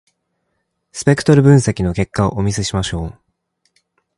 [0.91, 3.13] スペクトル分析の結果をお見せしましょう。